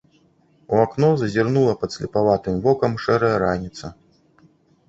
У 0.77 0.77
акно 0.85 1.09
зазірнула 1.23 1.75
падслепаватым 1.83 2.57
вокам 2.65 2.97
шэрая 3.05 3.33
раніца. 3.45 3.93